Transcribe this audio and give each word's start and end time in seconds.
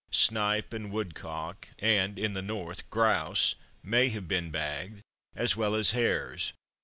Snipe 0.09 0.73
and 0.73 0.91
woodcock 0.91 1.67
and 1.77 2.17
(in 2.17 2.33
the 2.33 2.41
north) 2.41 2.89
grouse 2.89 3.53
may 3.83 4.09
have 4.09 4.27
been 4.27 4.49
bagged, 4.49 5.03
as 5.35 5.55
well 5.55 5.75
as 5.75 5.91
hares. 5.91 6.53